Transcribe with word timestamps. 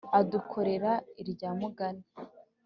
Adukorera 0.19 0.91
irya 1.21 1.49
mugani 1.59 2.03